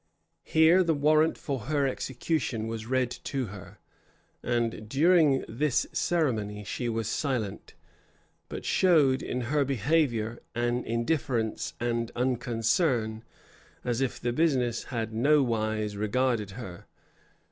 Here 0.41 0.83
the 0.83 0.95
warrant 0.95 1.37
for 1.37 1.59
her 1.69 1.85
execution 1.87 2.65
was 2.65 2.87
read 2.87 3.11
to 3.25 3.45
her; 3.53 3.77
and 4.41 4.89
during 4.89 5.45
this 5.47 5.85
ceremony 5.93 6.63
she 6.63 6.89
was 6.89 7.07
silent, 7.07 7.75
but 8.49 8.65
showed, 8.65 9.21
in 9.21 9.41
her 9.41 9.63
behavior, 9.63 10.39
an 10.55 10.83
indifference 10.85 11.75
and 11.79 12.09
unconcern, 12.15 13.23
as 13.83 14.01
if 14.01 14.19
the 14.19 14.33
business 14.33 14.85
had 14.85 15.13
nowise 15.13 15.95
regarded 15.95 16.49
her. 16.57 16.87